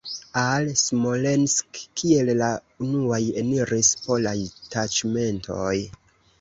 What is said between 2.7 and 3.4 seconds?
unuaj